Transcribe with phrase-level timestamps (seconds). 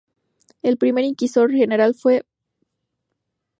[0.63, 2.25] El primer inquisidor general fue Fr.